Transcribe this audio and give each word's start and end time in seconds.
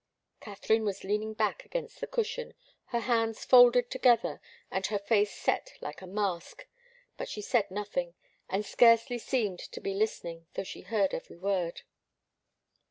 Katharine 0.39 0.83
was 0.83 1.03
leaning 1.03 1.35
back 1.35 1.63
against 1.63 1.99
the 2.01 2.07
cushion, 2.07 2.55
her 2.85 3.01
hands 3.01 3.45
folded 3.45 3.91
together, 3.91 4.41
and 4.71 4.83
her 4.87 4.97
face 4.97 5.29
set 5.31 5.73
like 5.79 6.01
a 6.01 6.07
mask; 6.07 6.65
but 7.17 7.29
she 7.29 7.41
said 7.43 7.69
nothing, 7.69 8.15
and 8.49 8.65
scarcely 8.65 9.19
seemed 9.19 9.59
to 9.59 9.79
be 9.79 9.93
listening, 9.93 10.47
though 10.55 10.63
she 10.63 10.81
heard 10.81 11.13
every 11.13 11.37
word. 11.37 11.83